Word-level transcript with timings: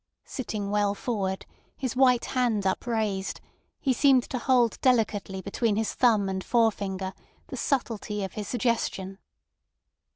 Sitting 0.25 0.71
well 0.71 0.95
forward, 0.95 1.45
his 1.77 1.95
white 1.95 2.25
hand 2.33 2.65
upraised, 2.65 3.39
he 3.79 3.93
seemed 3.93 4.23
to 4.31 4.39
hold 4.39 4.81
delicately 4.81 5.43
between 5.43 5.75
his 5.75 5.93
thumb 5.93 6.27
and 6.27 6.43
forefinger 6.43 7.13
the 7.49 7.57
subtlety 7.57 8.23
of 8.23 8.33
his 8.33 8.47
suggestion. 8.47 9.19